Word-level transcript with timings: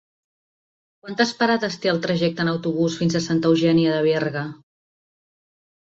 Quantes 1.03 1.33
parades 1.41 1.77
té 1.85 1.93
el 1.93 2.01
trajecte 2.07 2.45
en 2.47 2.51
autobús 2.55 2.99
fins 3.03 3.21
a 3.21 3.25
Santa 3.29 3.53
Eugènia 3.55 3.97
de 3.99 4.05
Berga? 4.13 4.49